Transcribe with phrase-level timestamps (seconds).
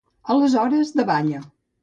[0.35, 1.45] Aleshores davalla.